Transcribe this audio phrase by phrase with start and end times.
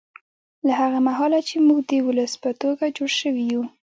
[0.65, 3.63] له هغه مهاله چې موږ د ولس په توګه جوړ شوي یو